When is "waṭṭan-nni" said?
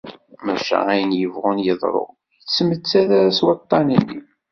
3.45-4.19